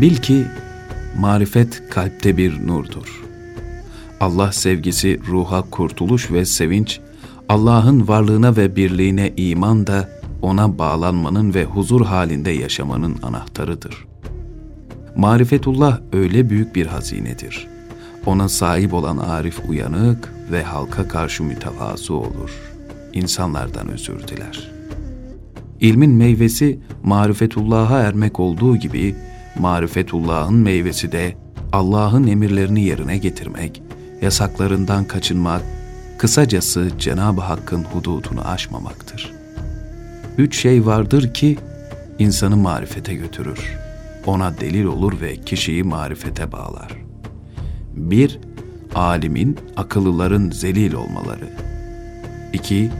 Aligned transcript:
Bil 0.00 0.16
ki 0.16 0.46
marifet 1.18 1.82
kalpte 1.90 2.36
bir 2.36 2.66
nurdur. 2.66 3.22
Allah 4.20 4.52
sevgisi 4.52 5.20
ruha 5.26 5.62
kurtuluş 5.70 6.30
ve 6.30 6.44
sevinç, 6.44 7.00
Allah'ın 7.48 8.08
varlığına 8.08 8.56
ve 8.56 8.76
birliğine 8.76 9.32
iman 9.36 9.86
da 9.86 10.08
ona 10.42 10.78
bağlanmanın 10.78 11.54
ve 11.54 11.64
huzur 11.64 12.06
halinde 12.06 12.50
yaşamanın 12.50 13.16
anahtarıdır. 13.22 14.06
Marifetullah 15.16 16.00
öyle 16.12 16.50
büyük 16.50 16.74
bir 16.74 16.86
hazinedir. 16.86 17.68
Ona 18.26 18.48
sahip 18.48 18.94
olan 18.94 19.16
arif 19.16 19.60
uyanık 19.68 20.32
ve 20.50 20.62
halka 20.62 21.08
karşı 21.08 21.42
mütevazı 21.42 22.14
olur. 22.14 22.50
İnsanlardan 23.12 23.88
özür 23.88 24.28
diler. 24.28 24.70
İlmin 25.80 26.10
meyvesi 26.10 26.80
marifetullah'a 27.04 27.98
ermek 27.98 28.40
olduğu 28.40 28.76
gibi 28.76 29.16
marifetullah'ın 29.58 30.54
meyvesi 30.54 31.12
de 31.12 31.34
Allah'ın 31.72 32.26
emirlerini 32.26 32.84
yerine 32.84 33.18
getirmek, 33.18 33.82
yasaklarından 34.22 35.04
kaçınmak, 35.04 35.62
kısacası 36.18 36.90
Cenab-ı 36.98 37.40
Hakk'ın 37.40 37.84
hududunu 37.84 38.48
aşmamaktır. 38.48 39.32
Üç 40.38 40.60
şey 40.60 40.86
vardır 40.86 41.34
ki 41.34 41.58
insanı 42.18 42.56
marifete 42.56 43.14
götürür. 43.14 43.78
Ona 44.26 44.60
delil 44.60 44.84
olur 44.84 45.20
ve 45.20 45.36
kişiyi 45.36 45.82
marifete 45.82 46.52
bağlar. 46.52 46.92
Bir, 47.94 48.38
alimin, 48.94 49.58
akıllıların 49.76 50.50
zelil 50.50 50.92
olmaları. 50.92 51.48
İki, 52.52 52.90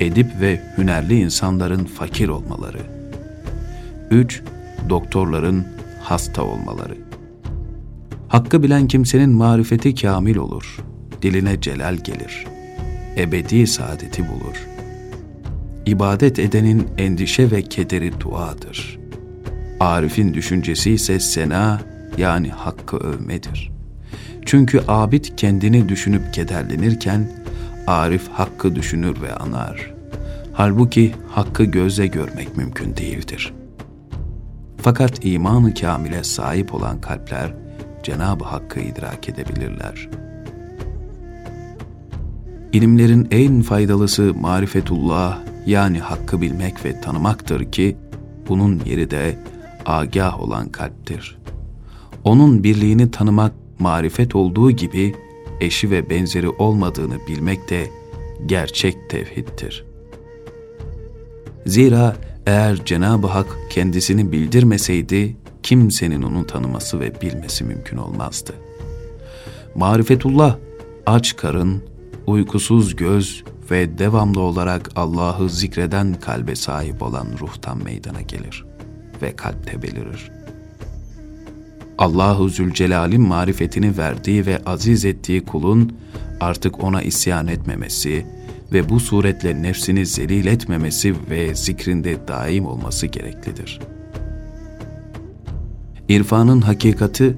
edip 0.00 0.40
ve 0.40 0.60
hünerli 0.78 1.20
insanların 1.20 1.84
fakir 1.84 2.28
olmaları. 2.28 2.80
Üç, 4.10 4.42
doktorların 4.88 5.66
hasta 6.06 6.42
olmaları. 6.42 6.98
Hakkı 8.28 8.62
bilen 8.62 8.88
kimsenin 8.88 9.30
marifeti 9.30 9.94
kamil 9.94 10.36
olur, 10.36 10.78
diline 11.22 11.60
celal 11.60 11.94
gelir, 11.94 12.46
ebedi 13.16 13.66
saadeti 13.66 14.28
bulur. 14.28 14.66
İbadet 15.86 16.38
edenin 16.38 16.88
endişe 16.98 17.50
ve 17.50 17.62
kederi 17.62 18.20
duadır. 18.20 18.98
Arif'in 19.80 20.34
düşüncesi 20.34 20.90
ise 20.90 21.20
sena 21.20 21.80
yani 22.18 22.50
hakkı 22.50 22.96
övmedir. 22.96 23.70
Çünkü 24.44 24.80
abid 24.88 25.24
kendini 25.36 25.88
düşünüp 25.88 26.34
kederlenirken, 26.34 27.30
Arif 27.86 28.28
hakkı 28.28 28.74
düşünür 28.74 29.22
ve 29.22 29.34
anar. 29.34 29.94
Halbuki 30.52 31.14
hakkı 31.28 31.64
gözle 31.64 32.06
görmek 32.06 32.56
mümkün 32.56 32.96
değildir. 32.96 33.52
Fakat 34.86 35.24
imanı 35.24 35.74
kamile 35.74 36.24
sahip 36.24 36.74
olan 36.74 37.00
kalpler, 37.00 37.54
Cenab-ı 38.02 38.44
Hakk'ı 38.44 38.80
idrak 38.80 39.28
edebilirler. 39.28 40.08
İlimlerin 42.72 43.28
en 43.30 43.62
faydalısı 43.62 44.34
marifetullah 44.34 45.38
yani 45.66 45.98
hakkı 45.98 46.40
bilmek 46.40 46.84
ve 46.84 47.00
tanımaktır 47.00 47.72
ki 47.72 47.96
bunun 48.48 48.82
yeri 48.84 49.10
de 49.10 49.38
agah 49.86 50.40
olan 50.40 50.68
kalptir. 50.68 51.38
Onun 52.24 52.64
birliğini 52.64 53.10
tanımak 53.10 53.52
marifet 53.78 54.36
olduğu 54.36 54.70
gibi 54.70 55.14
eşi 55.60 55.90
ve 55.90 56.10
benzeri 56.10 56.48
olmadığını 56.48 57.18
bilmek 57.28 57.70
de 57.70 57.86
gerçek 58.46 59.10
tevhiddir. 59.10 59.84
Zira 61.66 62.16
eğer 62.46 62.84
Cenab-ı 62.84 63.26
Hak 63.26 63.46
kendisini 63.70 64.32
bildirmeseydi 64.32 65.36
kimsenin 65.62 66.22
onu 66.22 66.46
tanıması 66.46 67.00
ve 67.00 67.20
bilmesi 67.20 67.64
mümkün 67.64 67.96
olmazdı. 67.96 68.54
Marifetullah 69.74 70.56
aç 71.06 71.36
karın, 71.36 71.82
uykusuz 72.26 72.96
göz 72.96 73.44
ve 73.70 73.98
devamlı 73.98 74.40
olarak 74.40 74.90
Allah'ı 74.96 75.50
zikreden 75.50 76.14
kalbe 76.14 76.56
sahip 76.56 77.02
olan 77.02 77.26
ruhtan 77.40 77.84
meydana 77.84 78.20
gelir 78.20 78.64
ve 79.22 79.36
kalpte 79.36 79.82
belirir. 79.82 80.30
Allahu 81.98 82.48
Zülcelal'in 82.48 83.20
marifetini 83.20 83.98
verdiği 83.98 84.46
ve 84.46 84.58
aziz 84.66 85.04
ettiği 85.04 85.44
kulun 85.44 85.96
artık 86.40 86.84
ona 86.84 87.02
isyan 87.02 87.46
etmemesi 87.46 88.26
ve 88.72 88.88
bu 88.88 89.00
suretle 89.00 89.62
nefsini 89.62 90.06
zelil 90.06 90.46
etmemesi 90.46 91.14
ve 91.30 91.54
zikrinde 91.54 92.28
daim 92.28 92.66
olması 92.66 93.06
gereklidir. 93.06 93.80
İrfanın 96.08 96.60
hakikati, 96.60 97.36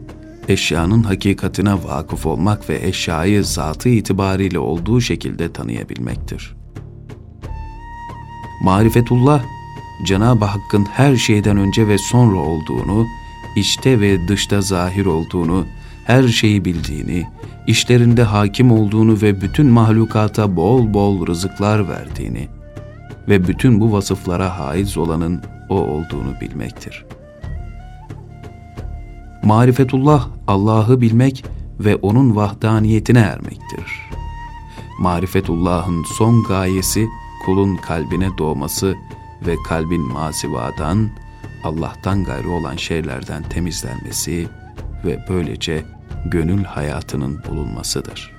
eşyanın 0.49 1.03
hakikatine 1.03 1.73
vakıf 1.73 2.27
olmak 2.27 2.71
ve 2.71 2.87
eşyayı 2.87 3.45
zatı 3.45 3.89
itibariyle 3.89 4.59
olduğu 4.59 5.01
şekilde 5.01 5.53
tanıyabilmektir. 5.53 6.57
Marifetullah, 8.63 9.45
Cenab-ı 10.07 10.45
Hakk'ın 10.45 10.85
her 10.85 11.17
şeyden 11.17 11.57
önce 11.57 11.89
ve 11.89 11.99
sonra 11.99 12.37
olduğunu, 12.37 13.07
içte 13.57 14.01
ve 14.01 14.29
dışta 14.29 14.61
zahir 14.61 15.07
olduğunu, 15.07 15.67
her 16.09 16.29
şeyi 16.29 16.65
bildiğini, 16.65 17.27
işlerinde 17.67 18.23
hakim 18.23 18.73
olduğunu 18.73 19.23
ve 19.23 19.41
bütün 19.41 19.67
mahlukata 19.67 20.57
bol 20.57 20.95
bol 20.95 21.27
rızıklar 21.27 21.89
verdiğini 21.89 22.49
ve 23.29 23.49
bütün 23.49 23.81
bu 23.81 23.93
vasıflara 23.93 24.59
haiz 24.59 24.97
olanın 24.97 25.43
o 25.69 25.75
olduğunu 25.75 26.41
bilmektir. 26.41 27.05
Marifetullah, 29.43 30.29
Allah'ı 30.47 31.01
bilmek 31.01 31.45
ve 31.81 31.97
O'nun 31.97 32.37
vahdaniyetine 32.37 33.21
ermektir. 33.21 34.11
Marifetullah'ın 35.01 36.05
son 36.19 36.45
gayesi 36.45 37.07
kulun 37.45 37.77
kalbine 37.77 38.29
doğması 38.39 38.95
ve 39.47 39.55
kalbin 39.69 40.13
masivadan, 40.13 41.11
Allah'tan 41.65 42.25
gayrı 42.25 42.51
olan 42.51 42.77
şeylerden 42.77 43.43
temizlenmesi 43.43 44.49
ve 45.05 45.25
böylece 45.29 45.98
gönül 46.25 46.65
hayatının 46.65 47.45
bulunmasıdır. 47.49 48.33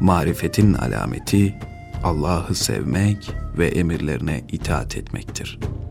Marifetin 0.00 0.74
alameti 0.74 1.58
Allah'ı 2.04 2.54
sevmek 2.54 3.30
ve 3.58 3.68
emirlerine 3.68 4.44
itaat 4.48 4.96
etmektir.'' 4.96 5.87